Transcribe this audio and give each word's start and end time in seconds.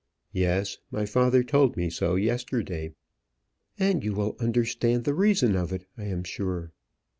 "Yes; 0.33 0.79
my 0.89 1.05
father 1.05 1.43
told 1.43 1.77
me 1.77 1.91
so 1.91 2.15
yesterday." 2.15 2.93
"And 3.77 4.03
you 4.03 4.13
will 4.15 4.35
understand 4.39 5.03
the 5.03 5.13
reason 5.13 5.55
of 5.55 5.71
it, 5.71 5.85
I 5.95 6.05
am 6.05 6.23
sure?" 6.23 6.71